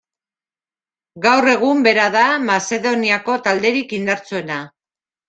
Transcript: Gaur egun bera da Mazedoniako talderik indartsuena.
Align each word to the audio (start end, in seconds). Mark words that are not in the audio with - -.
Gaur 1.25 1.49
egun 1.51 1.83
bera 1.87 2.05
da 2.15 2.23
Mazedoniako 2.45 3.37
talderik 3.49 3.95
indartsuena. 3.99 4.59